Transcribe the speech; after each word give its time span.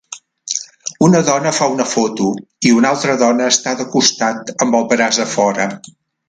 Una 1.07 1.19
dona 1.27 1.51
fa 1.57 1.67
una 1.73 1.85
foto 1.91 2.29
i 2.69 2.71
una 2.79 2.89
altra 2.95 3.19
dona 3.25 3.51
està 3.57 3.75
de 3.83 3.87
costat 3.97 4.53
amb 4.67 4.79
el 4.83 4.89
braç 4.95 5.21
a 5.27 5.33
fora 5.37 5.71